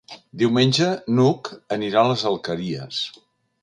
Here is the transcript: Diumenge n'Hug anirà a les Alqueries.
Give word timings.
Diumenge 0.43 0.87
n'Hug 1.19 1.53
anirà 1.79 2.03
a 2.05 2.11
les 2.15 2.27
Alqueries. 2.35 3.09